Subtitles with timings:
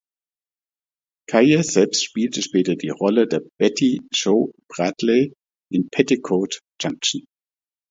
[1.29, 5.35] Kaye selbst spielte später die Rolle der Betty Jo Bradley
[5.71, 7.25] in "Petticoat Junction".